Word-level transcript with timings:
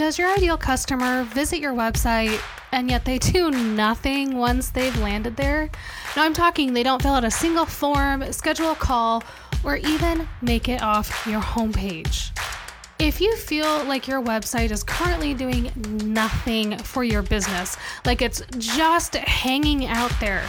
Does 0.00 0.18
your 0.18 0.32
ideal 0.32 0.56
customer 0.56 1.24
visit 1.24 1.58
your 1.58 1.74
website 1.74 2.40
and 2.72 2.88
yet 2.88 3.04
they 3.04 3.18
do 3.18 3.50
nothing 3.50 4.34
once 4.34 4.70
they've 4.70 4.98
landed 4.98 5.36
there? 5.36 5.68
Now, 6.16 6.24
I'm 6.24 6.32
talking 6.32 6.72
they 6.72 6.82
don't 6.82 7.02
fill 7.02 7.12
out 7.12 7.24
a 7.24 7.30
single 7.30 7.66
form, 7.66 8.32
schedule 8.32 8.70
a 8.70 8.74
call, 8.76 9.22
or 9.62 9.76
even 9.76 10.26
make 10.40 10.70
it 10.70 10.80
off 10.80 11.26
your 11.26 11.42
homepage. 11.42 12.30
If 12.98 13.20
you 13.20 13.36
feel 13.36 13.84
like 13.84 14.08
your 14.08 14.22
website 14.22 14.70
is 14.70 14.82
currently 14.82 15.34
doing 15.34 15.70
nothing 16.02 16.78
for 16.78 17.04
your 17.04 17.20
business, 17.20 17.76
like 18.06 18.22
it's 18.22 18.42
just 18.56 19.16
hanging 19.16 19.84
out 19.84 20.12
there, 20.18 20.48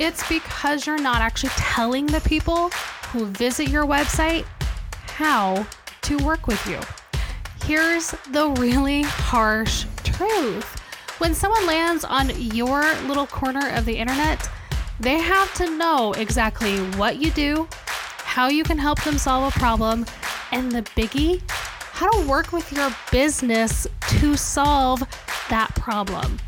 it's 0.00 0.28
because 0.28 0.88
you're 0.88 1.00
not 1.00 1.20
actually 1.20 1.50
telling 1.50 2.06
the 2.06 2.20
people 2.22 2.70
who 3.12 3.26
visit 3.26 3.68
your 3.68 3.84
website 3.84 4.44
how 5.06 5.64
to 6.02 6.16
work 6.24 6.48
with 6.48 6.66
you. 6.66 6.80
Here's 7.64 8.10
the 8.32 8.54
really 8.58 9.02
harsh 9.02 9.84
truth 10.04 10.78
when 11.18 11.34
someone 11.34 11.66
lands 11.66 12.04
on 12.04 12.30
your 12.40 12.82
little 13.08 13.26
corner 13.26 13.70
of 13.70 13.84
the 13.84 13.96
internet, 13.96 14.48
they 15.00 15.18
have 15.18 15.52
to 15.54 15.76
know 15.76 16.12
exactly 16.12 16.78
what 16.96 17.16
you 17.16 17.32
do, 17.32 17.66
how 18.18 18.48
you 18.48 18.62
can 18.62 18.78
help 18.78 19.02
them 19.02 19.18
solve 19.18 19.52
a 19.54 19.58
problem, 19.58 20.06
and 20.52 20.70
the 20.70 20.82
biggie, 20.82 21.42
how 21.50 22.08
to 22.08 22.28
work 22.28 22.52
with 22.52 22.72
your 22.72 22.94
business 23.10 23.84
to 24.20 24.36
solve 24.36 25.00
that 25.50 25.74
problem. 25.74 26.38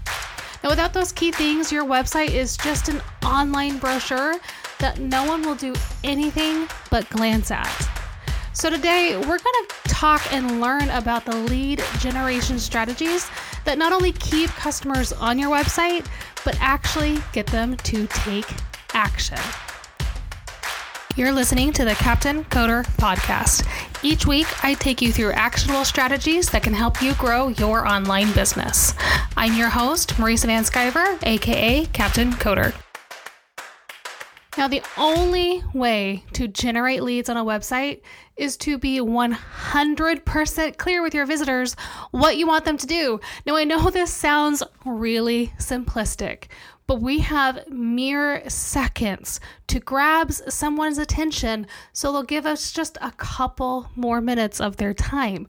Now, 0.62 0.70
without 0.70 0.92
those 0.92 1.10
key 1.10 1.32
things, 1.32 1.72
your 1.72 1.84
website 1.84 2.30
is 2.30 2.56
just 2.56 2.88
an 2.88 3.02
online 3.24 3.78
brochure 3.78 4.36
that 4.78 5.00
no 5.00 5.26
one 5.26 5.42
will 5.42 5.56
do 5.56 5.74
anything 6.04 6.68
but 6.90 7.08
glance 7.10 7.50
at. 7.50 7.88
So, 8.52 8.70
today 8.70 9.16
we're 9.16 9.24
going 9.24 9.40
to 9.40 9.74
talk 10.00 10.32
and 10.32 10.62
learn 10.62 10.88
about 10.88 11.26
the 11.26 11.36
lead 11.36 11.84
generation 11.98 12.58
strategies 12.58 13.28
that 13.66 13.76
not 13.76 13.92
only 13.92 14.12
keep 14.12 14.48
customers 14.52 15.12
on 15.12 15.38
your 15.38 15.50
website, 15.50 16.06
but 16.42 16.56
actually 16.58 17.18
get 17.34 17.46
them 17.48 17.76
to 17.76 18.06
take 18.06 18.46
action. 18.94 19.36
You're 21.16 21.32
listening 21.32 21.70
to 21.74 21.84
the 21.84 21.94
Captain 21.96 22.44
Coder 22.44 22.86
Podcast. 22.96 23.66
Each 24.02 24.24
week, 24.24 24.46
I 24.64 24.72
take 24.72 25.02
you 25.02 25.12
through 25.12 25.32
actionable 25.32 25.84
strategies 25.84 26.48
that 26.48 26.62
can 26.62 26.72
help 26.72 27.02
you 27.02 27.12
grow 27.16 27.48
your 27.48 27.86
online 27.86 28.32
business. 28.32 28.94
I'm 29.36 29.52
your 29.52 29.68
host, 29.68 30.14
Marisa 30.14 30.46
VanSkiver, 30.46 31.18
aka 31.26 31.84
Captain 31.92 32.32
Coder. 32.32 32.69
Now, 34.60 34.68
the 34.68 34.82
only 34.98 35.64
way 35.72 36.22
to 36.34 36.46
generate 36.46 37.02
leads 37.02 37.30
on 37.30 37.38
a 37.38 37.44
website 37.46 38.02
is 38.36 38.58
to 38.58 38.76
be 38.76 39.00
100% 39.00 40.76
clear 40.76 41.02
with 41.02 41.14
your 41.14 41.24
visitors 41.24 41.74
what 42.10 42.36
you 42.36 42.46
want 42.46 42.66
them 42.66 42.76
to 42.76 42.86
do. 42.86 43.20
Now, 43.46 43.56
I 43.56 43.64
know 43.64 43.88
this 43.88 44.12
sounds 44.12 44.62
really 44.84 45.54
simplistic, 45.58 46.48
but 46.86 47.00
we 47.00 47.20
have 47.20 47.70
mere 47.70 48.46
seconds 48.50 49.40
to 49.68 49.80
grab 49.80 50.30
someone's 50.30 50.98
attention 50.98 51.66
so 51.94 52.12
they'll 52.12 52.22
give 52.22 52.44
us 52.44 52.70
just 52.70 52.98
a 53.00 53.12
couple 53.12 53.88
more 53.96 54.20
minutes 54.20 54.60
of 54.60 54.76
their 54.76 54.92
time. 54.92 55.48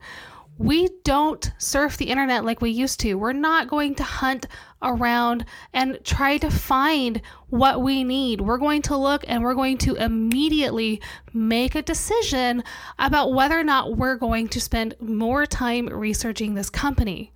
We 0.58 0.90
don't 1.04 1.52
surf 1.58 1.98
the 1.98 2.10
internet 2.10 2.46
like 2.46 2.62
we 2.62 2.70
used 2.70 3.00
to. 3.00 3.16
We're 3.16 3.34
not 3.34 3.68
going 3.68 3.96
to 3.96 4.04
hunt 4.04 4.46
around 4.82 5.46
and 5.74 5.98
try 6.04 6.38
to 6.38 6.52
find 6.52 7.22
what 7.50 7.82
we 7.82 8.04
need. 8.04 8.42
We're 8.42 8.58
going 8.58 8.84
to 8.84 8.98
look 8.98 9.24
and 9.28 9.44
we're 9.44 9.56
going 9.56 9.78
to 9.80 9.96
immediately 9.96 11.02
make 11.34 11.76
a 11.76 11.82
decision 11.82 12.64
about 13.00 13.34
whether 13.34 13.60
or 13.60 13.64
not 13.64 13.98
we're 13.98 14.18
going 14.18 14.50
to 14.50 14.62
spend 14.62 14.96
more 15.00 15.46
time 15.46 15.88
researching 15.88 16.54
this 16.54 16.70
company. 16.70 17.32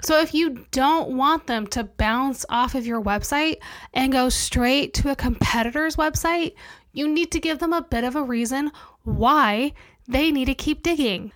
So, 0.00 0.20
if 0.20 0.32
you 0.32 0.64
don't 0.70 1.16
want 1.16 1.48
them 1.48 1.66
to 1.68 1.82
bounce 1.82 2.46
off 2.48 2.76
of 2.76 2.86
your 2.86 3.02
website 3.02 3.56
and 3.92 4.12
go 4.12 4.28
straight 4.28 4.94
to 4.94 5.10
a 5.10 5.16
competitor's 5.16 5.96
website, 5.96 6.54
you 6.92 7.08
need 7.08 7.32
to 7.32 7.40
give 7.40 7.58
them 7.58 7.72
a 7.72 7.82
bit 7.82 8.04
of 8.04 8.14
a 8.14 8.22
reason 8.22 8.70
why 9.02 9.72
they 10.06 10.30
need 10.30 10.44
to 10.44 10.54
keep 10.54 10.84
digging. 10.84 11.32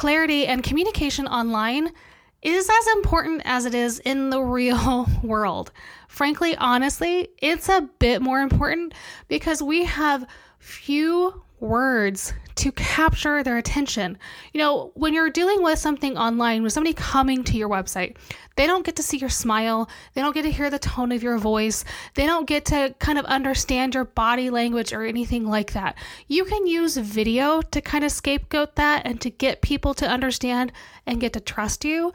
Clarity 0.00 0.46
and 0.46 0.64
communication 0.64 1.26
online 1.26 1.92
is 2.40 2.70
as 2.70 2.86
important 2.94 3.42
as 3.44 3.66
it 3.66 3.74
is 3.74 3.98
in 3.98 4.30
the 4.30 4.40
real 4.40 5.06
world. 5.22 5.72
Frankly, 6.08 6.56
honestly, 6.56 7.28
it's 7.36 7.68
a 7.68 7.86
bit 7.98 8.22
more 8.22 8.40
important 8.40 8.94
because 9.28 9.62
we 9.62 9.84
have 9.84 10.26
few 10.58 11.42
words 11.60 12.32
to 12.56 12.72
capture 12.72 13.42
their 13.42 13.56
attention. 13.56 14.18
You 14.52 14.58
know, 14.58 14.92
when 14.94 15.14
you're 15.14 15.30
dealing 15.30 15.62
with 15.62 15.78
something 15.78 16.18
online, 16.18 16.62
with 16.62 16.72
somebody 16.72 16.92
coming 16.92 17.42
to 17.44 17.56
your 17.56 17.68
website, 17.68 18.16
they 18.56 18.66
don't 18.66 18.84
get 18.84 18.96
to 18.96 19.02
see 19.02 19.16
your 19.16 19.30
smile, 19.30 19.88
they 20.14 20.20
don't 20.20 20.34
get 20.34 20.42
to 20.42 20.50
hear 20.50 20.68
the 20.68 20.78
tone 20.78 21.12
of 21.12 21.22
your 21.22 21.38
voice, 21.38 21.84
they 22.14 22.26
don't 22.26 22.46
get 22.46 22.66
to 22.66 22.94
kind 22.98 23.18
of 23.18 23.24
understand 23.24 23.94
your 23.94 24.04
body 24.04 24.50
language 24.50 24.92
or 24.92 25.04
anything 25.04 25.46
like 25.46 25.72
that. 25.72 25.96
You 26.28 26.44
can 26.44 26.66
use 26.66 26.96
video 26.96 27.62
to 27.62 27.80
kind 27.80 28.04
of 28.04 28.12
scapegoat 28.12 28.76
that 28.76 29.06
and 29.06 29.20
to 29.22 29.30
get 29.30 29.62
people 29.62 29.94
to 29.94 30.06
understand 30.06 30.72
and 31.06 31.20
get 31.20 31.32
to 31.32 31.40
trust 31.40 31.84
you. 31.84 32.12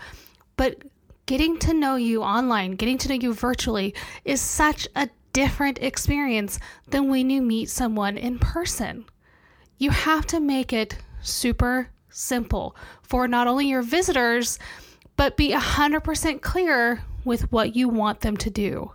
But 0.57 0.83
getting 1.25 1.57
to 1.59 1.73
know 1.73 1.95
you 1.95 2.21
online, 2.21 2.73
getting 2.73 2.97
to 2.99 3.09
know 3.09 3.15
you 3.15 3.33
virtually 3.33 3.95
is 4.25 4.41
such 4.41 4.87
a 4.95 5.09
different 5.33 5.79
experience 5.81 6.59
than 6.87 7.09
when 7.09 7.29
you 7.29 7.41
meet 7.41 7.69
someone 7.69 8.17
in 8.17 8.39
person. 8.39 9.05
You 9.77 9.89
have 9.89 10.25
to 10.27 10.39
make 10.39 10.71
it 10.71 10.97
super 11.21 11.89
simple 12.09 12.75
for 13.01 13.27
not 13.27 13.47
only 13.47 13.67
your 13.67 13.81
visitors, 13.81 14.57
but 15.17 15.37
be 15.37 15.51
100% 15.51 16.41
clear 16.41 17.03
with 17.25 17.51
what 17.51 17.75
you 17.75 17.89
want 17.89 18.21
them 18.21 18.37
to 18.37 18.49
do. 18.49 18.91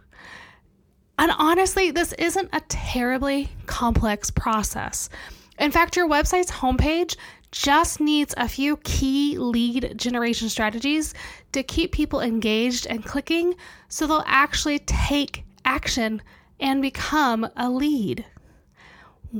And 1.19 1.33
honestly, 1.37 1.91
this 1.91 2.15
isn't 2.15 2.49
a 2.53 2.63
terribly 2.69 3.51
complex 3.67 4.31
process. 4.31 5.11
In 5.59 5.71
fact, 5.71 5.97
your 5.97 6.09
website's 6.09 6.51
homepage 6.51 7.17
just 7.53 8.01
needs 8.01 8.33
a 8.39 8.49
few 8.49 8.79
key 8.79 9.37
lead 9.37 9.99
generation 9.99 10.49
strategies 10.49 11.13
to 11.53 11.63
keep 11.63 11.93
people 11.93 12.21
engaged 12.21 12.87
and 12.87 13.05
clicking 13.05 13.55
so 13.89 14.07
they'll 14.07 14.25
actually 14.27 14.79
take 14.79 15.45
action 15.65 16.23
and 16.59 16.81
become 16.81 17.47
a 17.57 17.69
lead. 17.69 18.25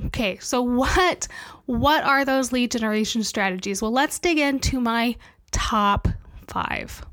Okay, 0.07 0.39
so 0.39 0.63
what 0.63 1.27
what 1.67 2.05
are 2.05 2.25
those 2.25 2.53
lead 2.53 2.71
generation 2.71 3.25
strategies? 3.25 3.83
Well, 3.83 3.91
let's 3.91 4.19
dig 4.19 4.39
into 4.39 4.81
my 4.81 5.17
top 5.51 6.07
5. 6.47 7.05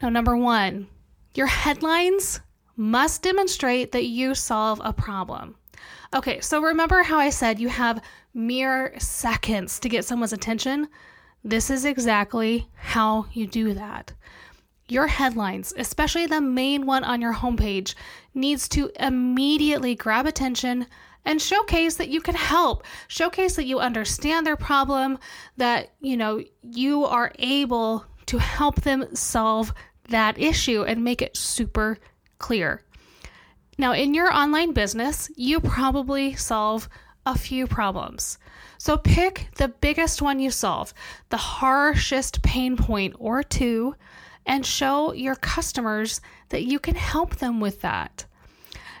Now, 0.00 0.08
number 0.08 0.36
1, 0.36 0.86
your 1.34 1.48
headlines 1.48 2.40
must 2.76 3.22
demonstrate 3.22 3.90
that 3.92 4.06
you 4.06 4.34
solve 4.34 4.80
a 4.84 4.92
problem. 4.92 5.56
Okay, 6.14 6.40
so 6.40 6.62
remember 6.62 7.02
how 7.02 7.18
I 7.18 7.30
said 7.30 7.58
you 7.58 7.68
have 7.68 8.02
mere 8.32 8.94
seconds 8.98 9.80
to 9.80 9.88
get 9.88 10.04
someone's 10.04 10.32
attention? 10.32 10.88
This 11.42 11.68
is 11.70 11.84
exactly 11.84 12.68
how 12.74 13.26
you 13.32 13.46
do 13.46 13.74
that. 13.74 14.12
Your 14.88 15.06
headlines, 15.06 15.74
especially 15.76 16.26
the 16.26 16.40
main 16.40 16.86
one 16.86 17.04
on 17.04 17.20
your 17.20 17.34
homepage, 17.34 17.94
needs 18.34 18.68
to 18.70 18.90
immediately 18.98 19.94
grab 19.94 20.26
attention 20.26 20.86
and 21.24 21.40
showcase 21.40 21.96
that 21.96 22.08
you 22.08 22.20
can 22.20 22.34
help. 22.34 22.84
Showcase 23.08 23.56
that 23.56 23.66
you 23.66 23.78
understand 23.78 24.46
their 24.46 24.56
problem, 24.56 25.18
that 25.56 25.90
you 26.00 26.16
know 26.16 26.42
you 26.62 27.04
are 27.04 27.32
able 27.38 28.04
to 28.26 28.38
help 28.38 28.82
them 28.82 29.14
solve 29.14 29.72
that 30.08 30.38
issue 30.38 30.82
and 30.82 31.04
make 31.04 31.22
it 31.22 31.36
super 31.36 31.98
clear. 32.38 32.82
Now, 33.76 33.92
in 33.92 34.12
your 34.12 34.32
online 34.32 34.72
business, 34.72 35.30
you 35.36 35.60
probably 35.60 36.34
solve 36.34 36.88
a 37.24 37.38
few 37.38 37.66
problems. 37.66 38.38
So 38.78 38.96
pick 38.96 39.48
the 39.56 39.68
biggest 39.68 40.22
one 40.22 40.40
you 40.40 40.50
solve, 40.50 40.94
the 41.28 41.36
harshest 41.36 42.42
pain 42.42 42.76
point 42.76 43.14
or 43.18 43.42
two, 43.42 43.94
and 44.46 44.64
show 44.64 45.12
your 45.12 45.36
customers 45.36 46.20
that 46.48 46.64
you 46.64 46.78
can 46.78 46.94
help 46.94 47.36
them 47.36 47.60
with 47.60 47.82
that. 47.82 48.24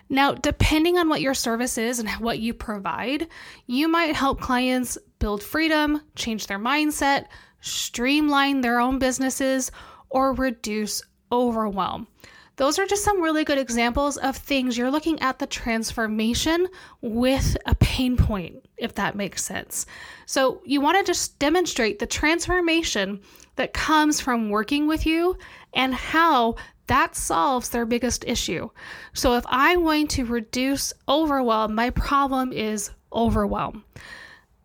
Now, 0.08 0.32
depending 0.32 0.96
on 0.98 1.08
what 1.08 1.20
your 1.20 1.34
service 1.34 1.76
is 1.76 1.98
and 1.98 2.08
what 2.12 2.38
you 2.38 2.54
provide, 2.54 3.28
you 3.66 3.88
might 3.88 4.14
help 4.14 4.40
clients 4.40 4.96
build 5.18 5.42
freedom, 5.42 6.02
change 6.14 6.46
their 6.46 6.58
mindset, 6.58 7.26
streamline 7.60 8.60
their 8.60 8.80
own 8.80 8.98
businesses, 8.98 9.70
or 10.10 10.32
reduce 10.32 11.02
overwhelm. 11.30 12.08
Those 12.56 12.78
are 12.80 12.86
just 12.86 13.04
some 13.04 13.22
really 13.22 13.44
good 13.44 13.58
examples 13.58 14.16
of 14.16 14.36
things 14.36 14.76
you're 14.76 14.90
looking 14.90 15.20
at 15.20 15.38
the 15.38 15.46
transformation 15.46 16.66
with 17.00 17.56
a 17.66 17.74
pain 17.76 18.16
point, 18.16 18.66
if 18.76 18.94
that 18.94 19.14
makes 19.14 19.44
sense. 19.44 19.86
So, 20.26 20.60
you 20.64 20.80
want 20.80 20.98
to 20.98 21.04
just 21.04 21.38
demonstrate 21.38 22.00
the 22.00 22.06
transformation 22.06 23.20
that 23.54 23.74
comes 23.74 24.20
from 24.20 24.50
working 24.50 24.88
with 24.88 25.06
you 25.06 25.36
and 25.72 25.94
how 25.94 26.56
that 26.88 27.14
solves 27.14 27.68
their 27.68 27.86
biggest 27.86 28.24
issue. 28.26 28.68
So 29.14 29.36
if 29.36 29.44
I'm 29.46 29.82
going 29.82 30.08
to 30.08 30.24
reduce 30.24 30.92
overwhelm, 31.08 31.74
my 31.74 31.90
problem 31.90 32.52
is 32.52 32.90
overwhelm. 33.12 33.84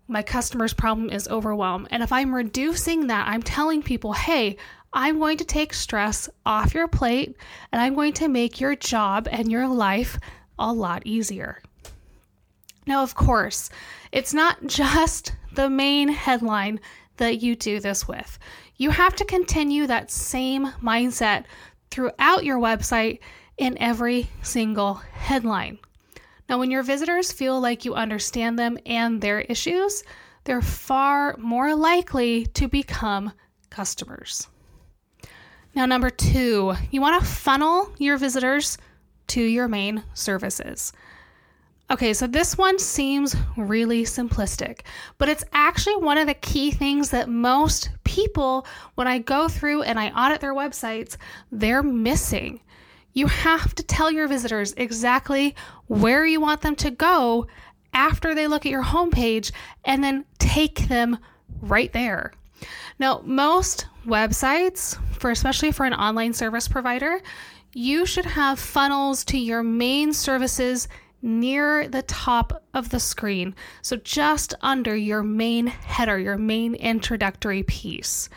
My 0.08 0.22
customer's 0.22 0.74
problem 0.74 1.10
is 1.10 1.28
overwhelm. 1.28 1.88
And 1.92 2.04
if 2.04 2.12
I'm 2.12 2.36
reducing 2.36 3.08
that, 3.08 3.28
I'm 3.28 3.42
telling 3.42 3.84
people, 3.84 4.14
hey, 4.14 4.58
I'm 4.92 5.20
going 5.20 5.38
to 5.38 5.46
take 5.46 5.74
stress 5.74 6.30
off 6.46 6.74
your 6.74 6.88
plate 6.88 7.36
and 7.72 7.82
I'm 7.82 7.96
going 7.96 8.14
to 8.14 8.28
make 8.28 8.60
your 8.60 8.76
job 8.76 9.28
and 9.32 9.52
your 9.52 9.68
life 9.68 10.20
a 10.60 10.72
lot 10.72 11.04
easier. 11.06 11.62
Now, 12.86 13.02
of 13.02 13.16
course, 13.16 13.70
it's 14.12 14.34
not 14.34 14.58
just 14.68 15.34
the 15.54 15.70
main 15.70 16.10
headline 16.10 16.80
that 17.18 17.42
you 17.42 17.56
do 17.56 17.80
this 17.80 18.08
with. 18.08 18.40
You 18.78 18.90
have 18.90 19.16
to 19.18 19.26
continue 19.26 19.88
that 19.88 20.12
same 20.12 20.68
mindset 20.82 21.46
throughout 21.94 22.44
your 22.44 22.58
website 22.58 23.20
in 23.56 23.78
every 23.78 24.28
single 24.42 24.96
headline. 24.96 25.78
Now, 26.50 26.58
when 26.58 26.72
your 26.72 26.82
visitors 26.82 27.32
feel 27.32 27.62
like 27.62 27.86
you 27.86 27.94
understand 27.94 28.58
them 28.58 28.80
and 28.88 29.22
their 29.22 29.42
issues, 29.42 30.04
they're 30.44 30.64
far 30.64 31.38
more 31.38 31.76
likely 31.76 32.48
to 32.48 32.68
become 32.68 33.32
customers. 33.70 34.48
Now, 35.76 35.86
number 35.86 36.10
two, 36.10 36.74
you 36.90 37.00
want 37.00 37.22
to 37.22 37.30
funnel 37.30 37.94
your 38.00 38.18
visitors 38.18 38.80
to 39.28 39.42
your 39.42 39.68
main 39.68 40.04
services. 40.16 40.94
Okay, 41.94 42.16
so 42.16 42.26
this 42.26 42.58
one 42.58 42.80
seems 42.80 43.36
really 43.56 44.02
simplistic, 44.02 44.80
but 45.20 45.30
it's 45.30 45.44
actually 45.54 45.96
one 45.98 46.18
of 46.18 46.26
the 46.26 46.34
key 46.34 46.72
things 46.72 47.12
that 47.12 47.30
most 47.30 47.92
people, 48.04 48.66
when 48.96 49.08
I 49.08 49.20
go 49.20 49.48
through 49.48 49.84
and 49.84 50.00
I 50.00 50.10
audit 50.10 50.42
their 50.42 50.56
websites, 50.56 51.18
they're 51.52 51.84
missing. 51.84 52.62
You 53.14 53.28
have 53.28 53.76
to 53.76 53.84
tell 53.84 54.10
your 54.10 54.28
visitors 54.28 54.74
exactly 54.76 55.56
where 55.86 56.26
you 56.26 56.42
want 56.42 56.62
them 56.62 56.76
to 56.78 56.90
go 56.90 57.46
after 57.94 58.34
they 58.34 58.48
look 58.48 58.66
at 58.66 58.72
your 58.72 58.84
homepage 58.84 59.52
and 59.86 60.04
then 60.04 60.26
take 60.40 60.88
them 60.88 61.20
right 61.62 61.94
there. 61.94 62.34
Now, 62.98 63.22
most 63.24 63.86
websites, 64.08 64.98
for 65.20 65.30
especially 65.30 65.72
for 65.72 65.86
an 65.86 65.94
online 65.94 66.34
service 66.34 66.68
provider, 66.68 67.22
you 67.76 68.08
should 68.08 68.26
have 68.26 68.58
funnels 68.58 69.24
to 69.26 69.38
your 69.38 69.62
main 69.62 70.12
services 70.12 70.88
near 71.24 71.88
the 71.88 72.04
top 72.04 72.64
of 72.74 72.90
the 72.90 73.00
screen. 73.00 73.56
So 73.82 73.98
just 73.98 74.54
under 74.62 74.96
your 74.96 75.24
main 75.24 75.68
header, 75.68 76.20
your 76.20 76.38
main 76.38 76.76
introductory 76.76 77.64
piece. 77.64 78.30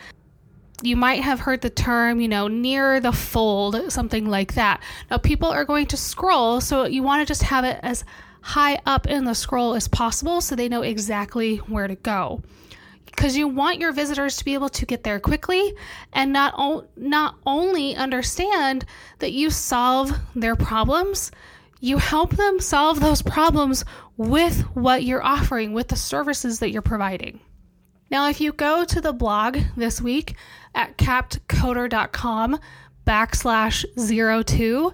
You 0.81 0.95
might 0.95 1.21
have 1.21 1.41
heard 1.41 1.61
the 1.61 1.69
term, 1.69 2.19
you 2.19 2.27
know, 2.27 2.47
near 2.47 2.99
the 2.99 3.11
fold, 3.11 3.91
something 3.91 4.27
like 4.27 4.53
that. 4.53 4.81
Now, 5.11 5.17
people 5.17 5.49
are 5.49 5.65
going 5.65 5.87
to 5.87 5.97
scroll, 5.97 6.61
so 6.61 6.85
you 6.85 7.03
want 7.03 7.21
to 7.21 7.25
just 7.25 7.43
have 7.43 7.65
it 7.65 7.79
as 7.83 8.05
high 8.41 8.79
up 8.85 9.07
in 9.07 9.25
the 9.25 9.35
scroll 9.35 9.73
as 9.73 9.87
possible 9.87 10.39
so 10.39 10.55
they 10.55 10.69
know 10.69 10.83
exactly 10.83 11.57
where 11.57 11.87
to 11.87 11.95
go 11.95 12.41
because 13.17 13.35
you 13.35 13.47
want 13.47 13.79
your 13.79 13.91
visitors 13.91 14.37
to 14.37 14.45
be 14.45 14.53
able 14.53 14.69
to 14.69 14.85
get 14.85 15.03
there 15.03 15.19
quickly 15.19 15.73
and 16.13 16.31
not 16.31 16.53
o- 16.55 16.85
not 16.95 17.35
only 17.45 17.95
understand 17.95 18.85
that 19.17 19.31
you 19.31 19.49
solve 19.49 20.11
their 20.35 20.55
problems, 20.55 21.31
you 21.79 21.97
help 21.97 22.35
them 22.35 22.59
solve 22.59 22.99
those 22.99 23.21
problems 23.21 23.85
with 24.15 24.61
what 24.75 25.03
you're 25.03 25.23
offering, 25.23 25.73
with 25.73 25.87
the 25.89 25.95
services 25.95 26.59
that 26.59 26.71
you're 26.71 26.81
providing. 26.81 27.39
Now, 28.09 28.29
if 28.29 28.39
you 28.39 28.53
go 28.53 28.85
to 28.85 29.01
the 29.01 29.13
blog 29.13 29.57
this 29.75 30.01
week 30.01 30.35
at 30.73 30.97
captcoder.com 30.97 32.59
backslash 33.05 33.85
zero 33.99 34.43
two, 34.43 34.93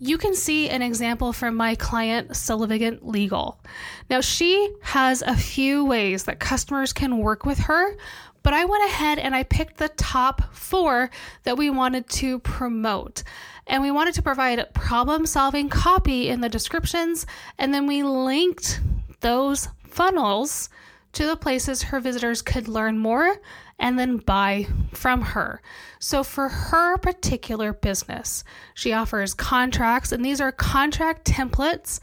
you 0.00 0.16
can 0.16 0.34
see 0.34 0.68
an 0.68 0.82
example 0.82 1.32
from 1.32 1.56
my 1.56 1.74
client, 1.74 2.36
Sullivan 2.36 2.98
Legal. 3.02 3.60
Now, 4.08 4.20
she 4.20 4.72
has 4.82 5.22
a 5.22 5.36
few 5.36 5.84
ways 5.84 6.24
that 6.24 6.38
customers 6.38 6.92
can 6.92 7.18
work 7.18 7.44
with 7.44 7.58
her, 7.58 7.96
but 8.44 8.54
I 8.54 8.64
went 8.64 8.84
ahead 8.86 9.18
and 9.18 9.34
I 9.34 9.42
picked 9.42 9.78
the 9.78 9.88
top 9.90 10.54
four 10.54 11.10
that 11.42 11.58
we 11.58 11.70
wanted 11.70 12.08
to 12.10 12.38
promote. 12.38 13.24
And 13.68 13.82
we 13.82 13.90
wanted 13.90 14.14
to 14.14 14.22
provide 14.22 14.72
problem 14.74 15.26
solving 15.26 15.68
copy 15.68 16.28
in 16.28 16.40
the 16.40 16.48
descriptions, 16.48 17.26
and 17.58 17.72
then 17.72 17.86
we 17.86 18.02
linked 18.02 18.80
those 19.20 19.68
funnels 19.86 20.70
to 21.12 21.26
the 21.26 21.36
places 21.36 21.82
her 21.82 22.00
visitors 22.00 22.42
could 22.42 22.66
learn 22.66 22.98
more 22.98 23.36
and 23.78 23.98
then 23.98 24.16
buy 24.16 24.66
from 24.92 25.20
her. 25.20 25.60
So, 25.98 26.24
for 26.24 26.48
her 26.48 26.96
particular 26.98 27.72
business, 27.72 28.42
she 28.74 28.92
offers 28.92 29.34
contracts, 29.34 30.12
and 30.12 30.24
these 30.24 30.40
are 30.40 30.50
contract 30.50 31.26
templates 31.26 32.00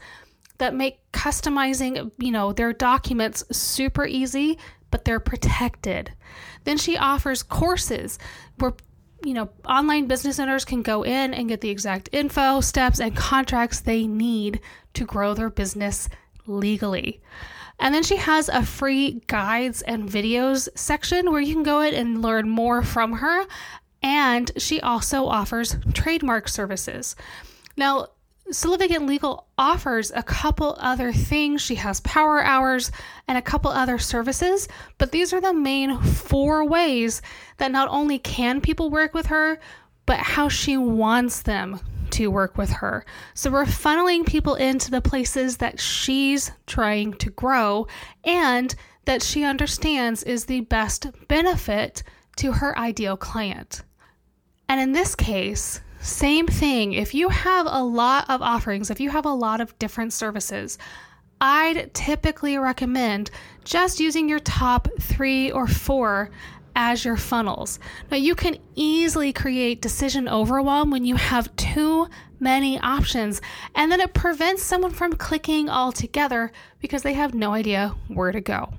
that 0.58 0.74
make 0.74 0.98
customizing, 1.12 2.10
you 2.18 2.30
know, 2.30 2.52
their 2.52 2.72
documents 2.72 3.44
super 3.50 4.06
easy, 4.06 4.58
but 4.90 5.04
they're 5.04 5.20
protected. 5.20 6.12
Then 6.64 6.78
she 6.78 6.96
offers 6.96 7.42
courses 7.42 8.18
where 8.58 8.74
you 9.24 9.34
know, 9.34 9.50
online 9.66 10.06
business 10.06 10.38
owners 10.38 10.64
can 10.64 10.82
go 10.82 11.02
in 11.02 11.34
and 11.34 11.48
get 11.48 11.60
the 11.60 11.70
exact 11.70 12.08
info, 12.12 12.60
steps, 12.60 13.00
and 13.00 13.16
contracts 13.16 13.80
they 13.80 14.06
need 14.06 14.60
to 14.94 15.04
grow 15.04 15.34
their 15.34 15.50
business 15.50 16.08
legally. 16.46 17.20
And 17.78 17.94
then 17.94 18.02
she 18.02 18.16
has 18.16 18.48
a 18.48 18.64
free 18.64 19.22
guides 19.26 19.82
and 19.82 20.08
videos 20.08 20.68
section 20.74 21.30
where 21.30 21.40
you 21.40 21.54
can 21.54 21.62
go 21.62 21.80
in 21.80 21.94
and 21.94 22.22
learn 22.22 22.48
more 22.48 22.82
from 22.82 23.14
her. 23.14 23.46
And 24.02 24.50
she 24.56 24.80
also 24.80 25.26
offers 25.26 25.76
trademark 25.92 26.48
services. 26.48 27.16
Now, 27.76 28.08
Sullivan 28.50 29.06
Legal 29.06 29.48
offers 29.58 30.12
a 30.14 30.22
couple 30.22 30.76
other 30.78 31.12
things. 31.12 31.60
She 31.60 31.74
has 31.76 32.00
power 32.00 32.42
hours 32.42 32.92
and 33.26 33.36
a 33.36 33.42
couple 33.42 33.70
other 33.70 33.98
services, 33.98 34.68
but 34.98 35.10
these 35.10 35.32
are 35.32 35.40
the 35.40 35.52
main 35.52 35.98
four 36.00 36.64
ways 36.64 37.22
that 37.56 37.72
not 37.72 37.88
only 37.88 38.18
can 38.18 38.60
people 38.60 38.90
work 38.90 39.14
with 39.14 39.26
her, 39.26 39.58
but 40.06 40.18
how 40.18 40.48
she 40.48 40.76
wants 40.76 41.42
them 41.42 41.80
to 42.10 42.28
work 42.28 42.56
with 42.56 42.70
her. 42.70 43.04
So 43.34 43.50
we're 43.50 43.64
funneling 43.64 44.24
people 44.24 44.54
into 44.54 44.92
the 44.92 45.00
places 45.00 45.56
that 45.56 45.80
she's 45.80 46.52
trying 46.66 47.14
to 47.14 47.30
grow 47.30 47.88
and 48.24 48.72
that 49.06 49.22
she 49.22 49.42
understands 49.44 50.22
is 50.22 50.44
the 50.44 50.60
best 50.60 51.08
benefit 51.26 52.04
to 52.36 52.52
her 52.52 52.78
ideal 52.78 53.16
client. 53.16 53.82
And 54.68 54.80
in 54.80 54.92
this 54.92 55.14
case, 55.14 55.80
same 56.06 56.46
thing. 56.46 56.92
If 56.92 57.14
you 57.14 57.28
have 57.28 57.66
a 57.68 57.82
lot 57.82 58.30
of 58.30 58.40
offerings, 58.40 58.90
if 58.90 59.00
you 59.00 59.10
have 59.10 59.26
a 59.26 59.30
lot 59.30 59.60
of 59.60 59.78
different 59.78 60.12
services, 60.12 60.78
I'd 61.40 61.92
typically 61.92 62.56
recommend 62.56 63.30
just 63.64 64.00
using 64.00 64.28
your 64.28 64.38
top 64.38 64.88
three 65.00 65.50
or 65.50 65.66
four 65.66 66.30
as 66.74 67.04
your 67.04 67.16
funnels. 67.16 67.78
Now, 68.10 68.18
you 68.18 68.34
can 68.34 68.58
easily 68.74 69.32
create 69.32 69.82
decision 69.82 70.28
overwhelm 70.28 70.90
when 70.90 71.04
you 71.04 71.16
have 71.16 71.54
too 71.56 72.08
many 72.38 72.78
options, 72.80 73.40
and 73.74 73.90
then 73.90 74.00
it 74.00 74.14
prevents 74.14 74.62
someone 74.62 74.92
from 74.92 75.14
clicking 75.14 75.68
altogether 75.68 76.52
because 76.80 77.02
they 77.02 77.14
have 77.14 77.34
no 77.34 77.52
idea 77.54 77.94
where 78.08 78.32
to 78.32 78.40
go. 78.40 78.74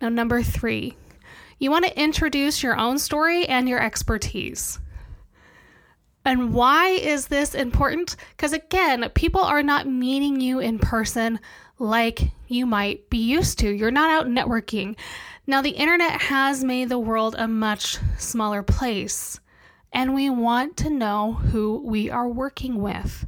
Now, 0.00 0.08
number 0.08 0.42
three, 0.42 0.96
you 1.58 1.70
want 1.70 1.84
to 1.84 2.00
introduce 2.00 2.62
your 2.62 2.78
own 2.78 2.98
story 2.98 3.46
and 3.46 3.68
your 3.68 3.82
expertise. 3.82 4.78
And 6.24 6.54
why 6.54 6.88
is 6.88 7.26
this 7.26 7.54
important? 7.54 8.16
Because 8.30 8.52
again, 8.52 9.10
people 9.14 9.42
are 9.42 9.62
not 9.62 9.86
meeting 9.86 10.40
you 10.40 10.58
in 10.58 10.78
person 10.78 11.38
like 11.78 12.30
you 12.48 12.64
might 12.66 13.10
be 13.10 13.18
used 13.18 13.58
to. 13.58 13.70
You're 13.70 13.90
not 13.90 14.10
out 14.10 14.26
networking. 14.26 14.96
Now, 15.46 15.60
the 15.60 15.70
internet 15.70 16.22
has 16.22 16.64
made 16.64 16.88
the 16.88 16.98
world 16.98 17.34
a 17.36 17.46
much 17.46 17.98
smaller 18.16 18.62
place, 18.62 19.38
and 19.92 20.14
we 20.14 20.30
want 20.30 20.78
to 20.78 20.90
know 20.90 21.34
who 21.34 21.82
we 21.84 22.08
are 22.08 22.28
working 22.28 22.80
with. 22.80 23.26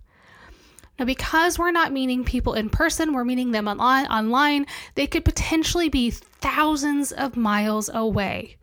Now, 0.99 1.05
because 1.05 1.59
we're 1.59 1.73
not 1.73 1.93
meeting 1.93 2.25
people 2.25 2.55
in 2.55 2.71
person, 2.71 3.13
we're 3.13 3.25
meeting 3.25 3.51
them 3.51 3.69
online, 3.69 4.07
online, 4.07 4.67
they 4.95 5.07
could 5.07 5.27
potentially 5.27 5.91
be 5.91 6.11
thousands 6.11 7.13
of 7.13 7.37
miles 7.37 7.91
away. 7.93 8.57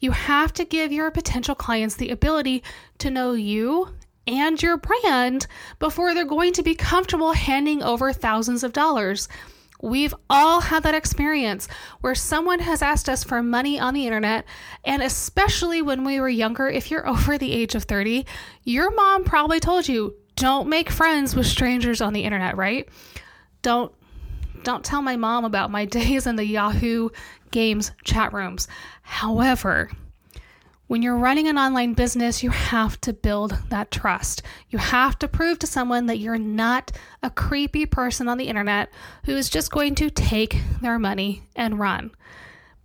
You 0.00 0.12
have 0.12 0.52
to 0.54 0.64
give 0.64 0.92
your 0.92 1.10
potential 1.10 1.54
clients 1.54 1.96
the 1.96 2.10
ability 2.10 2.62
to 2.98 3.10
know 3.10 3.32
you 3.32 3.94
and 4.26 4.62
your 4.62 4.76
brand 4.76 5.46
before 5.78 6.14
they're 6.14 6.24
going 6.24 6.52
to 6.52 6.62
be 6.62 6.74
comfortable 6.74 7.32
handing 7.32 7.82
over 7.82 8.12
thousands 8.12 8.62
of 8.62 8.72
dollars. 8.72 9.28
We've 9.80 10.14
all 10.28 10.60
had 10.60 10.82
that 10.82 10.94
experience 10.94 11.68
where 12.00 12.14
someone 12.14 12.58
has 12.60 12.82
asked 12.82 13.08
us 13.08 13.22
for 13.22 13.42
money 13.42 13.78
on 13.78 13.94
the 13.94 14.06
internet, 14.06 14.44
and 14.84 15.02
especially 15.02 15.82
when 15.82 16.04
we 16.04 16.20
were 16.20 16.28
younger, 16.28 16.68
if 16.68 16.90
you're 16.90 17.08
over 17.08 17.38
the 17.38 17.52
age 17.52 17.74
of 17.74 17.84
30, 17.84 18.26
your 18.64 18.92
mom 18.92 19.24
probably 19.24 19.60
told 19.60 19.88
you, 19.88 20.16
don't 20.34 20.68
make 20.68 20.90
friends 20.90 21.34
with 21.34 21.46
strangers 21.46 22.00
on 22.00 22.12
the 22.12 22.24
internet, 22.24 22.56
right? 22.56 22.88
Don't 23.62 23.92
don't 24.64 24.84
tell 24.84 25.02
my 25.02 25.16
mom 25.16 25.44
about 25.44 25.70
my 25.70 25.84
days 25.98 26.26
in 26.26 26.36
the 26.36 26.44
Yahoo 26.44 27.10
games 27.50 27.92
chat 28.04 28.32
rooms. 28.32 28.68
However, 29.02 29.90
when 30.86 31.02
you're 31.02 31.18
running 31.18 31.48
an 31.48 31.58
online 31.58 31.92
business, 31.92 32.42
you 32.42 32.48
have 32.48 32.98
to 33.02 33.12
build 33.12 33.58
that 33.68 33.90
trust. 33.90 34.42
You 34.70 34.78
have 34.78 35.18
to 35.18 35.28
prove 35.28 35.58
to 35.58 35.66
someone 35.66 36.06
that 36.06 36.18
you're 36.18 36.38
not 36.38 36.92
a 37.22 37.28
creepy 37.28 37.84
person 37.84 38.26
on 38.26 38.38
the 38.38 38.48
internet 38.48 38.90
who 39.26 39.36
is 39.36 39.50
just 39.50 39.70
going 39.70 39.94
to 39.96 40.08
take 40.08 40.56
their 40.80 40.98
money 40.98 41.42
and 41.54 41.78
run. 41.78 42.10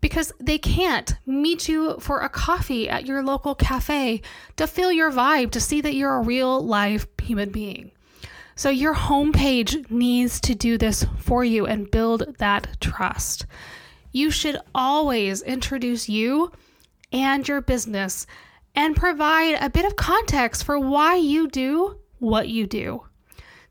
because 0.04 0.34
they 0.38 0.58
can't 0.58 1.16
meet 1.26 1.70
you 1.70 1.98
for 1.98 2.20
a 2.20 2.28
coffee 2.28 2.90
at 2.90 3.06
your 3.06 3.24
local 3.24 3.56
cafe 3.56 4.22
to 4.58 4.68
feel 4.68 4.92
your 4.92 5.10
vibe, 5.10 5.50
to 5.50 5.62
see 5.62 5.80
that 5.80 5.96
you're 5.96 6.18
a 6.18 6.22
real 6.22 6.60
live 6.62 7.08
human 7.22 7.50
being. 7.50 7.90
So, 8.56 8.70
your 8.70 8.94
homepage 8.94 9.90
needs 9.90 10.42
to 10.42 10.54
do 10.56 10.78
this 10.78 11.06
for 11.20 11.46
you 11.46 11.66
and 11.66 11.90
build 11.90 12.36
that 12.38 12.68
trust. 12.82 13.46
You 14.14 14.30
should 14.32 14.58
always 14.74 15.42
introduce 15.42 16.08
you 16.08 16.52
and 17.12 17.48
your 17.48 17.62
business 17.62 18.26
and 18.76 18.96
provide 18.96 19.58
a 19.60 19.70
bit 19.70 19.86
of 19.86 19.96
context 19.96 20.64
for 20.64 20.80
why 20.80 21.16
you 21.16 21.48
do 21.48 21.98
what 22.20 22.48
you 22.48 22.68
do. 22.68 23.04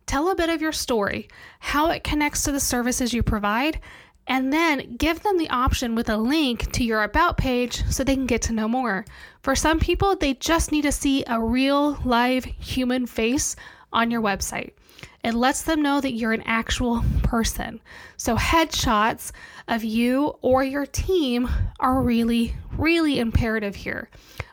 Tell 0.04 0.30
a 0.30 0.34
bit 0.34 0.50
of 0.50 0.60
your 0.60 0.72
story, 0.72 1.28
how 1.60 1.90
it 1.90 2.04
connects 2.04 2.42
to 2.42 2.52
the 2.52 2.60
services 2.60 3.14
you 3.14 3.22
provide, 3.22 3.80
and 4.26 4.52
then 4.52 4.96
give 4.96 5.22
them 5.22 5.38
the 5.38 5.48
option 5.48 5.94
with 5.94 6.08
a 6.08 6.16
link 6.16 6.70
to 6.72 6.84
your 6.84 7.02
About 7.02 7.36
page 7.36 7.84
so 7.88 8.02
they 8.02 8.14
can 8.14 8.26
get 8.26 8.42
to 8.42 8.52
know 8.52 8.68
more. 8.68 9.04
For 9.42 9.54
some 9.54 9.78
people, 9.78 10.16
they 10.16 10.34
just 10.34 10.72
need 10.72 10.82
to 10.82 10.92
see 10.92 11.24
a 11.26 11.40
real, 11.40 11.98
live 12.04 12.44
human 12.44 13.06
face 13.06 13.56
on 13.92 14.10
your 14.10 14.22
website. 14.22 14.72
It 15.24 15.34
lets 15.34 15.62
them 15.62 15.82
know 15.82 16.00
that 16.00 16.14
you're 16.14 16.32
an 16.32 16.42
actual 16.44 17.04
person. 17.22 17.80
So, 18.16 18.36
headshots 18.36 19.32
of 19.68 19.84
you 19.84 20.34
or 20.42 20.64
your 20.64 20.86
team 20.86 21.48
are 21.78 22.02
really, 22.02 22.56
really 22.76 23.18
imperative 23.18 23.76
here. 23.76 24.10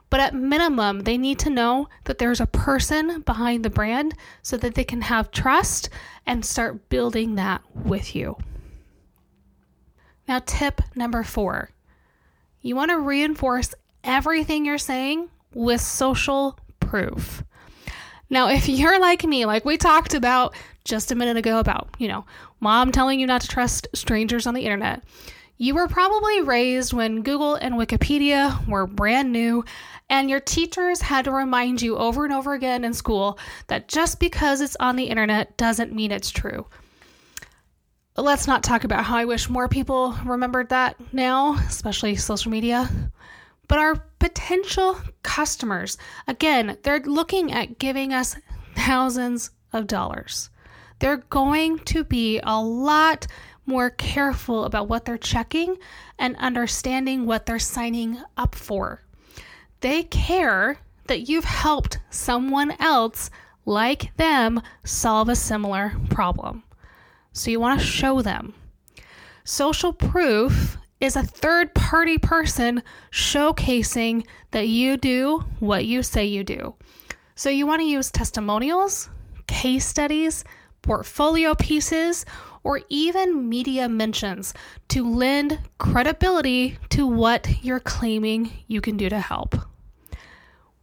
But 0.09 0.19
at 0.19 0.35
minimum, 0.35 1.01
they 1.01 1.17
need 1.17 1.39
to 1.39 1.49
know 1.49 1.87
that 2.05 2.17
there's 2.17 2.41
a 2.41 2.47
person 2.47 3.21
behind 3.21 3.63
the 3.63 3.69
brand 3.69 4.15
so 4.41 4.57
that 4.57 4.75
they 4.75 4.83
can 4.83 5.01
have 5.01 5.31
trust 5.31 5.89
and 6.25 6.43
start 6.43 6.89
building 6.89 7.35
that 7.35 7.61
with 7.73 8.15
you. 8.15 8.37
Now, 10.27 10.39
tip 10.45 10.81
number 10.95 11.23
four 11.23 11.71
you 12.61 12.75
want 12.75 12.91
to 12.91 12.99
reinforce 12.99 13.73
everything 14.03 14.65
you're 14.65 14.77
saying 14.77 15.29
with 15.53 15.81
social 15.81 16.59
proof. 16.79 17.43
Now, 18.29 18.49
if 18.49 18.69
you're 18.69 18.99
like 18.99 19.23
me, 19.23 19.45
like 19.45 19.65
we 19.65 19.77
talked 19.77 20.13
about 20.13 20.55
just 20.85 21.11
a 21.11 21.15
minute 21.15 21.37
ago 21.37 21.59
about, 21.59 21.89
you 21.97 22.07
know, 22.07 22.25
mom 22.59 22.91
telling 22.91 23.19
you 23.19 23.27
not 23.27 23.41
to 23.41 23.47
trust 23.47 23.87
strangers 23.93 24.45
on 24.45 24.53
the 24.53 24.61
internet, 24.61 25.03
you 25.57 25.75
were 25.75 25.87
probably 25.87 26.41
raised 26.41 26.93
when 26.93 27.21
Google 27.21 27.55
and 27.55 27.75
Wikipedia 27.75 28.65
were 28.67 28.87
brand 28.87 29.31
new, 29.31 29.65
and 30.09 30.29
your 30.29 30.39
teachers 30.39 31.01
had 31.01 31.25
to 31.25 31.31
remind 31.31 31.81
you 31.81 31.97
over 31.97 32.23
and 32.23 32.33
over 32.33 32.53
again 32.53 32.83
in 32.83 32.93
school 32.93 33.37
that 33.67 33.87
just 33.87 34.19
because 34.19 34.61
it's 34.61 34.77
on 34.79 34.95
the 34.95 35.03
internet 35.03 35.57
doesn't 35.57 35.93
mean 35.93 36.11
it's 36.11 36.31
true. 36.31 36.65
Let's 38.15 38.47
not 38.47 38.63
talk 38.63 38.83
about 38.83 39.05
how 39.05 39.17
I 39.17 39.25
wish 39.25 39.49
more 39.49 39.67
people 39.67 40.15
remembered 40.25 40.69
that 40.69 40.95
now, 41.13 41.55
especially 41.67 42.15
social 42.15 42.51
media. 42.51 42.89
But 43.69 43.79
our 43.79 44.03
potential 44.17 44.99
customers, 45.23 45.97
again, 46.27 46.77
they're 46.83 46.99
looking 46.99 47.53
at 47.53 47.79
giving 47.79 48.11
us 48.11 48.35
thousands 48.75 49.51
of 49.71 49.87
dollars. 49.87 50.49
They're 50.97 51.23
going 51.29 51.79
to 51.79 52.03
be 52.03 52.41
a 52.43 52.59
lot 52.61 53.27
more 53.65 53.91
careful 53.91 54.65
about 54.65 54.89
what 54.89 55.05
they're 55.05 55.17
checking 55.17 55.77
and 56.17 56.35
understanding 56.37 57.25
what 57.25 57.45
they're 57.45 57.59
signing 57.59 58.21
up 58.35 58.55
for. 58.55 59.03
They 59.81 60.03
care 60.03 60.79
that 61.05 61.29
you've 61.29 61.45
helped 61.45 61.99
someone 62.09 62.71
else 62.79 63.29
like 63.65 64.17
them 64.17 64.61
solve 64.83 65.29
a 65.29 65.35
similar 65.35 65.93
problem. 66.09 66.63
So 67.33 67.51
you 67.51 67.59
want 67.59 67.79
to 67.79 67.85
show 67.85 68.23
them. 68.23 68.55
Social 69.43 69.93
proof 69.93 70.77
is 70.99 71.15
a 71.15 71.23
third 71.23 71.73
party 71.73 72.17
person 72.17 72.83
showcasing 73.11 74.25
that 74.51 74.67
you 74.67 74.97
do 74.97 75.43
what 75.59 75.85
you 75.85 76.03
say 76.03 76.25
you 76.25 76.43
do. 76.43 76.75
So 77.35 77.49
you 77.49 77.65
want 77.65 77.81
to 77.81 77.87
use 77.87 78.11
testimonials, 78.11 79.09
case 79.47 79.85
studies, 79.85 80.43
portfolio 80.81 81.55
pieces, 81.55 82.25
or 82.63 82.81
even 82.89 83.47
media 83.47 83.87
mentions 83.87 84.53
to 84.89 85.09
lend 85.09 85.59
credibility 85.77 86.77
to 86.89 87.07
what 87.07 87.63
you're 87.63 87.79
claiming 87.79 88.51
you 88.67 88.81
can 88.81 88.97
do 88.97 89.07
to 89.09 89.19
help. 89.19 89.55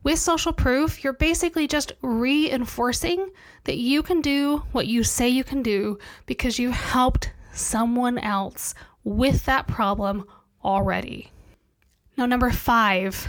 With 0.02 0.18
social 0.18 0.52
proof, 0.52 1.02
you're 1.02 1.12
basically 1.12 1.66
just 1.66 1.92
reinforcing 2.00 3.30
that 3.64 3.76
you 3.76 4.02
can 4.02 4.20
do 4.20 4.62
what 4.72 4.86
you 4.86 5.02
say 5.02 5.28
you 5.28 5.44
can 5.44 5.62
do 5.62 5.98
because 6.26 6.58
you 6.58 6.70
helped 6.70 7.32
someone 7.52 8.18
else 8.18 8.74
with 9.06 9.44
that 9.44 9.68
problem 9.68 10.26
already. 10.64 11.30
Now, 12.18 12.26
number 12.26 12.50
five, 12.50 13.28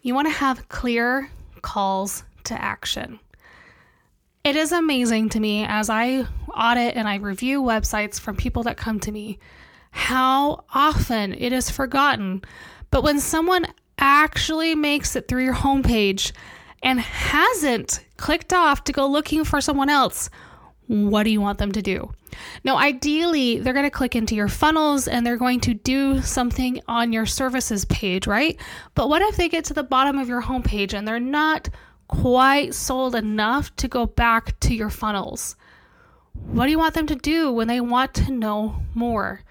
you 0.00 0.14
want 0.14 0.28
to 0.28 0.32
have 0.32 0.68
clear 0.68 1.28
calls 1.60 2.22
to 2.44 2.54
action. 2.54 3.18
It 4.44 4.54
is 4.54 4.70
amazing 4.70 5.30
to 5.30 5.40
me 5.40 5.64
as 5.64 5.90
I 5.90 6.24
audit 6.54 6.96
and 6.96 7.08
I 7.08 7.16
review 7.16 7.60
websites 7.60 8.20
from 8.20 8.36
people 8.36 8.62
that 8.62 8.76
come 8.76 9.00
to 9.00 9.12
me 9.12 9.40
how 9.90 10.64
often 10.72 11.34
it 11.34 11.52
is 11.52 11.68
forgotten. 11.68 12.42
But 12.92 13.02
when 13.02 13.18
someone 13.18 13.66
actually 13.98 14.76
makes 14.76 15.16
it 15.16 15.26
through 15.26 15.44
your 15.44 15.54
homepage 15.54 16.30
and 16.80 17.00
hasn't 17.00 18.04
clicked 18.18 18.52
off 18.52 18.84
to 18.84 18.92
go 18.92 19.08
looking 19.08 19.44
for 19.44 19.60
someone 19.60 19.90
else, 19.90 20.30
what 20.88 21.22
do 21.22 21.30
you 21.30 21.40
want 21.40 21.58
them 21.58 21.72
to 21.72 21.82
do? 21.82 22.12
Now, 22.64 22.76
ideally, 22.76 23.58
they're 23.58 23.72
going 23.72 23.84
to 23.84 23.90
click 23.90 24.16
into 24.16 24.34
your 24.34 24.48
funnels 24.48 25.06
and 25.06 25.26
they're 25.26 25.36
going 25.36 25.60
to 25.60 25.74
do 25.74 26.20
something 26.22 26.80
on 26.88 27.12
your 27.12 27.26
services 27.26 27.84
page, 27.84 28.26
right? 28.26 28.58
But 28.94 29.08
what 29.08 29.22
if 29.22 29.36
they 29.36 29.48
get 29.48 29.64
to 29.66 29.74
the 29.74 29.82
bottom 29.82 30.18
of 30.18 30.28
your 30.28 30.42
homepage 30.42 30.94
and 30.94 31.06
they're 31.06 31.20
not 31.20 31.68
quite 32.08 32.74
sold 32.74 33.14
enough 33.14 33.74
to 33.76 33.86
go 33.86 34.06
back 34.06 34.58
to 34.60 34.74
your 34.74 34.90
funnels. 34.90 35.54
What 36.32 36.64
do 36.64 36.70
you 36.70 36.78
want 36.78 36.94
them 36.94 37.06
to 37.06 37.14
do 37.14 37.52
when 37.52 37.68
they 37.68 37.80
want 37.80 38.14
to 38.14 38.32
know 38.32 38.82
more? 38.94 39.42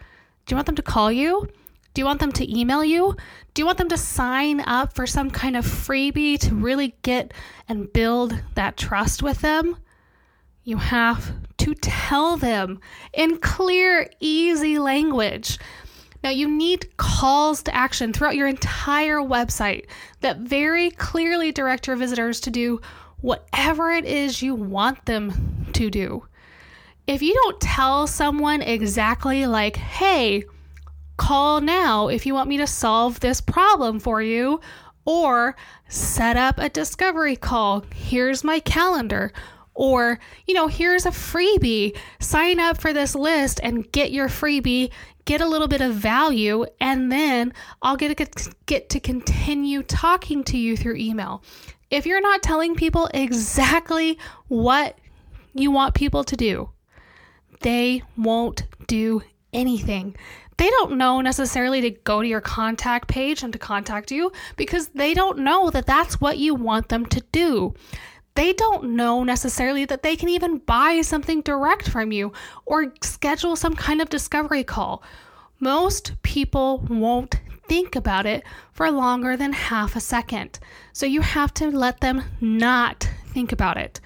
Do 0.46 0.54
you 0.54 0.58
want 0.58 0.66
them 0.66 0.76
to 0.76 0.82
call 0.82 1.12
you? 1.12 1.48
Do 1.94 2.02
you 2.02 2.06
want 2.06 2.20
them 2.20 2.32
to 2.34 2.60
email 2.60 2.84
you? 2.84 3.16
Do 3.54 3.62
you 3.62 3.66
want 3.66 3.78
them 3.78 3.90
to 3.90 3.98
sign 3.98 4.62
up 4.62 4.94
for 4.94 5.08
some 5.08 5.30
kind 5.32 5.56
of 5.56 5.66
freebie 5.66 6.40
to 6.40 6.56
really 6.56 6.96
get 7.02 7.34
and 7.68 7.92
build 7.92 8.40
that 8.56 8.78
trust 8.78 9.24
with 9.24 9.42
them? 9.42 9.78
You 10.68 10.76
have 10.76 11.32
to 11.60 11.74
tell 11.76 12.36
them 12.36 12.82
in 13.14 13.38
clear, 13.38 14.10
easy 14.20 14.80
language. 14.80 15.60
Now, 16.26 16.32
you 16.32 16.46
need 16.50 16.98
calls 16.98 17.64
to 17.64 17.74
action 17.74 18.12
throughout 18.12 18.36
your 18.36 18.50
entire 18.50 19.20
website 19.20 19.86
that 20.20 20.40
very 20.40 20.92
clearly 20.92 21.54
direct 21.54 21.88
your 21.88 21.96
visitors 21.96 22.42
to 22.42 22.52
do 22.52 22.82
whatever 23.22 23.92
it 23.92 24.04
is 24.04 24.42
you 24.42 24.56
want 24.56 25.06
them 25.06 25.68
to 25.72 25.90
do. 25.90 26.28
If 27.08 27.22
you 27.22 27.34
don't 27.34 27.62
tell 27.62 28.06
someone 28.06 28.62
exactly, 28.62 29.46
like, 29.46 29.78
hey, 29.78 30.44
call 31.16 31.62
now 31.62 32.10
if 32.10 32.26
you 32.26 32.34
want 32.34 32.50
me 32.50 32.58
to 32.58 32.68
solve 32.68 33.22
this 33.22 33.40
problem 33.40 34.02
for 34.02 34.22
you, 34.22 34.60
or 35.06 35.56
set 35.88 36.36
up 36.36 36.58
a 36.58 36.68
discovery 36.68 37.38
call, 37.38 37.86
here's 37.96 38.44
my 38.44 38.60
calendar, 38.60 39.32
or, 39.78 40.20
you 40.48 40.56
know, 40.56 40.68
here's 40.68 41.06
a 41.06 41.12
freebie. 41.12 41.96
Sign 42.20 42.60
up 42.60 42.82
for 42.82 42.92
this 42.92 43.14
list 43.14 43.60
and 43.62 43.90
get 43.92 44.12
your 44.12 44.28
freebie, 44.28 44.92
get 45.26 45.40
a 45.40 45.48
little 45.48 45.68
bit 45.68 45.82
of 45.82 45.94
value, 45.94 46.66
and 46.82 47.12
then 47.12 47.54
I'll 47.84 47.96
get 47.96 48.18
to, 48.18 48.52
get 48.66 48.90
to 48.90 49.00
continue 49.00 49.84
talking 49.84 50.44
to 50.46 50.58
you 50.58 50.76
through 50.76 50.96
email. 50.96 51.44
If 51.92 52.08
you're 52.08 52.22
not 52.22 52.42
telling 52.42 52.76
people 52.76 53.08
exactly 53.14 54.18
what 54.48 54.98
you 55.54 55.70
want 55.70 55.94
people 55.94 56.24
to 56.24 56.36
do, 56.36 56.72
they 57.62 58.02
won't 58.18 58.64
do 58.88 59.22
anything. 59.54 60.16
They 60.58 60.70
don't 60.72 60.98
know 60.98 61.22
necessarily 61.22 61.82
to 61.82 61.92
go 61.92 62.24
to 62.24 62.28
your 62.28 62.42
contact 62.42 63.08
page 63.08 63.44
and 63.44 63.54
to 63.54 63.60
contact 63.60 64.12
you 64.12 64.32
because 64.56 64.88
they 64.88 65.14
don't 65.14 65.38
know 65.38 65.70
that 65.70 65.86
that's 65.86 66.20
what 66.20 66.40
you 66.40 66.56
want 66.56 66.90
them 66.90 67.06
to 67.06 67.22
do 67.32 67.76
they 68.38 68.54
don't 68.54 68.92
know 68.92 69.24
necessarily 69.24 69.84
that 69.86 70.04
they 70.04 70.16
can 70.16 70.30
even 70.30 70.60
buy 70.60 71.02
something 71.02 71.42
direct 71.42 71.90
from 71.90 72.12
you 72.12 72.32
or 72.68 72.94
schedule 73.02 73.56
some 73.56 73.76
kind 73.76 74.00
of 74.00 74.10
discovery 74.10 74.64
call. 74.64 75.02
Most 75.60 76.14
people 76.22 76.86
won't 76.88 77.34
think 77.68 77.96
about 77.96 78.28
it 78.28 78.44
for 78.74 78.92
longer 78.92 79.36
than 79.36 79.54
half 79.54 79.96
a 79.96 80.00
second. 80.00 80.60
So 80.94 81.08
you 81.08 81.22
have 81.22 81.52
to 81.56 81.72
let 81.72 82.00
them 82.00 82.26
not 82.40 83.10
think 83.34 83.52
about 83.52 83.78
it. 83.78 84.00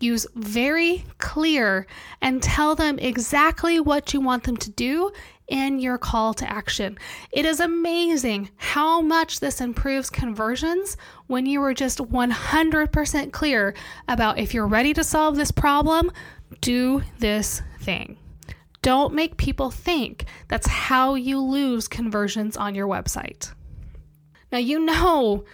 Use 0.00 0.26
very 0.34 1.04
clear 1.18 1.86
and 2.20 2.42
tell 2.42 2.74
them 2.74 2.98
exactly 2.98 3.78
what 3.78 4.12
you 4.12 4.20
want 4.20 4.42
them 4.42 4.56
to 4.56 4.70
do 4.70 5.12
in 5.48 5.80
your 5.80 5.98
call 5.98 6.34
to 6.34 6.50
action. 6.50 6.98
It 7.32 7.44
is 7.44 7.60
amazing 7.60 8.50
how 8.56 9.00
much 9.00 9.40
this 9.40 9.60
improves 9.60 10.10
conversions 10.10 10.96
when 11.26 11.46
you 11.46 11.62
are 11.62 11.74
just 11.74 11.98
100% 11.98 13.32
clear 13.32 13.74
about 14.06 14.38
if 14.38 14.54
you're 14.54 14.66
ready 14.66 14.92
to 14.94 15.02
solve 15.02 15.36
this 15.36 15.50
problem, 15.50 16.12
do 16.60 17.02
this 17.18 17.62
thing. 17.80 18.18
Don't 18.82 19.14
make 19.14 19.36
people 19.36 19.70
think 19.70 20.26
that's 20.46 20.68
how 20.68 21.14
you 21.14 21.40
lose 21.40 21.88
conversions 21.88 22.56
on 22.56 22.74
your 22.74 22.86
website. 22.86 23.52
Now, 24.52 24.58
you 24.58 24.78
know, 24.78 25.44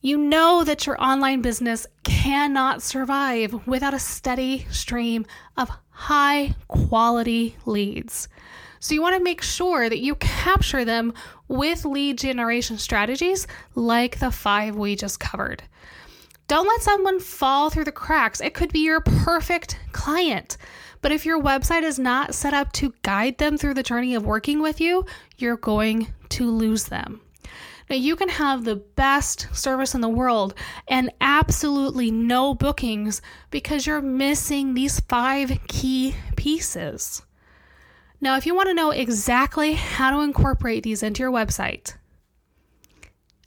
you 0.00 0.16
know 0.16 0.64
that 0.64 0.86
your 0.86 1.00
online 1.02 1.42
business 1.42 1.86
cannot 2.04 2.82
survive 2.82 3.66
without 3.66 3.94
a 3.94 3.98
steady 3.98 4.66
stream 4.70 5.26
of 5.56 5.70
high 5.90 6.54
quality 6.68 7.56
leads. 7.66 8.28
So, 8.86 8.94
you 8.94 9.02
want 9.02 9.16
to 9.16 9.24
make 9.24 9.42
sure 9.42 9.88
that 9.88 9.98
you 9.98 10.14
capture 10.14 10.84
them 10.84 11.12
with 11.48 11.84
lead 11.84 12.18
generation 12.18 12.78
strategies 12.78 13.48
like 13.74 14.20
the 14.20 14.30
five 14.30 14.76
we 14.76 14.94
just 14.94 15.18
covered. 15.18 15.64
Don't 16.46 16.68
let 16.68 16.82
someone 16.82 17.18
fall 17.18 17.68
through 17.68 17.86
the 17.86 17.90
cracks. 17.90 18.40
It 18.40 18.54
could 18.54 18.72
be 18.72 18.84
your 18.84 19.00
perfect 19.00 19.80
client. 19.90 20.56
But 21.02 21.10
if 21.10 21.26
your 21.26 21.42
website 21.42 21.82
is 21.82 21.98
not 21.98 22.32
set 22.32 22.54
up 22.54 22.70
to 22.74 22.94
guide 23.02 23.38
them 23.38 23.58
through 23.58 23.74
the 23.74 23.82
journey 23.82 24.14
of 24.14 24.24
working 24.24 24.62
with 24.62 24.80
you, 24.80 25.04
you're 25.36 25.56
going 25.56 26.06
to 26.28 26.48
lose 26.48 26.84
them. 26.84 27.20
Now, 27.90 27.96
you 27.96 28.14
can 28.14 28.28
have 28.28 28.62
the 28.62 28.76
best 28.76 29.48
service 29.52 29.96
in 29.96 30.00
the 30.00 30.08
world 30.08 30.54
and 30.86 31.10
absolutely 31.20 32.12
no 32.12 32.54
bookings 32.54 33.20
because 33.50 33.84
you're 33.84 34.00
missing 34.00 34.74
these 34.74 35.00
five 35.00 35.58
key 35.66 36.14
pieces. 36.36 37.22
Now, 38.20 38.36
if 38.36 38.46
you 38.46 38.54
want 38.54 38.68
to 38.68 38.74
know 38.74 38.90
exactly 38.90 39.74
how 39.74 40.10
to 40.10 40.20
incorporate 40.20 40.82
these 40.82 41.02
into 41.02 41.22
your 41.22 41.30
website, 41.30 41.94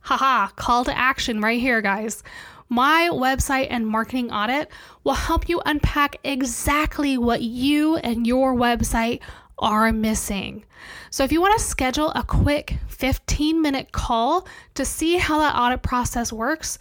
haha, 0.02 0.48
call 0.56 0.86
to 0.86 0.98
action 0.98 1.42
right 1.42 1.60
here, 1.60 1.82
guys. 1.82 2.24
My 2.72 3.10
website 3.12 3.68
and 3.72 3.88
marketing 3.88 4.32
audit 4.32 4.70
will 5.04 5.16
help 5.16 5.50
you 5.50 5.60
unpack 5.66 6.18
exactly 6.24 7.18
what 7.18 7.42
you 7.42 7.98
and 7.98 8.28
your 8.28 8.56
website 8.56 9.22
are 9.58 9.92
missing. 9.92 10.66
So, 11.10 11.24
if 11.24 11.32
you 11.32 11.42
want 11.42 11.60
to 11.60 11.66
schedule 11.66 12.12
a 12.12 12.24
quick 12.24 12.78
15 12.90 13.62
minute 13.62 13.92
call 13.92 14.48
to 14.76 14.86
see 14.86 15.18
how 15.18 15.40
that 15.40 15.56
audit 15.56 15.82
process 15.82 16.32
works, 16.32 16.78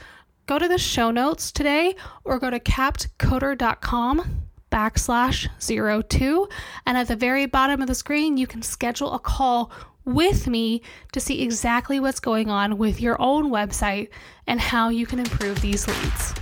go 0.47 0.59
to 0.59 0.69
the 0.69 0.79
show 0.79 1.11
notes 1.11 1.51
today 1.51 1.97
or 2.25 2.39
go 2.39 2.51
to 2.51 2.61
captcoder.com 2.61 4.48
backslash 4.71 5.49
zero 5.61 6.03
two. 6.03 6.49
And 6.87 6.97
at 6.97 7.09
the 7.09 7.17
very 7.17 7.47
bottom 7.47 7.81
of 7.81 7.89
the 7.89 7.95
screen, 7.95 8.37
you 8.37 8.47
can 8.47 8.63
schedule 8.63 9.13
a 9.15 9.19
call 9.19 9.71
with 10.05 10.47
me 10.47 10.83
to 11.13 11.21
see 11.21 11.43
exactly 11.43 12.01
what's 12.01 12.21
going 12.21 12.51
on 12.51 12.79
with 12.79 13.01
your 13.01 13.21
own 13.21 13.51
website 13.51 14.09
and 14.47 14.61
how 14.61 14.89
you 14.89 15.07
can 15.07 15.19
improve 15.19 15.61
these 15.61 15.87
leads. 15.87 16.35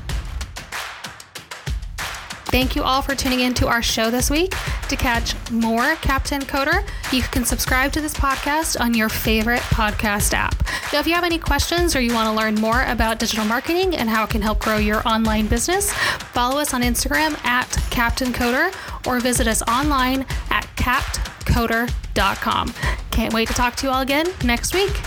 Thank 2.57 2.75
you 2.75 2.85
all 2.85 3.03
for 3.03 3.15
tuning 3.15 3.41
in 3.41 3.53
to 3.53 3.69
our 3.69 3.83
show 3.83 4.11
this 4.11 4.31
week. 4.31 4.55
To 4.89 4.97
catch 4.97 5.35
more 5.51 5.95
Captain 5.97 6.41
Coder, 6.41 6.89
you 7.13 7.21
can 7.21 7.45
subscribe 7.45 7.93
to 7.93 8.01
this 8.01 8.15
podcast 8.15 8.81
on 8.81 8.95
your 8.95 9.11
favorite 9.11 9.61
podcast 9.61 10.33
app. 10.33 10.65
Now, 10.91 11.01
if 11.01 11.07
you 11.07 11.13
have 11.13 11.23
any 11.23 11.37
questions 11.37 11.95
or 11.95 12.01
you 12.01 12.15
want 12.15 12.31
to 12.31 12.33
learn 12.33 12.55
more 12.55 12.83
about 12.85 13.19
digital 13.19 13.45
marketing 13.45 13.95
and 13.95 14.09
how 14.09 14.25
it 14.25 14.31
can 14.31 14.41
help 14.41 14.61
grow 14.61 14.79
your 14.79 15.07
online 15.07 15.49
business, 15.49 15.93
follow 15.93 16.59
us 16.59 16.73
on 16.73 16.81
Instagram 16.81 17.39
at 17.45 17.71
Captain 17.91 18.33
Coder 18.33 18.75
or 19.07 19.21
visit 19.21 19.47
us 19.47 19.61
online 19.69 20.25
at 20.49 20.67
captcoder.com. 20.77 22.73
Can't 23.11 23.35
wait 23.35 23.49
to 23.49 23.55
talk 23.55 23.77
to 23.77 23.87
you 23.87 23.93
all 23.93 24.01
again 24.01 24.29
next 24.43 24.75
week. 24.75 24.99